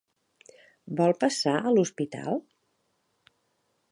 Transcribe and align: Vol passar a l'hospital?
Vol 1.01 1.13
passar 1.25 1.53
a 1.59 1.75
l'hospital? 1.77 2.41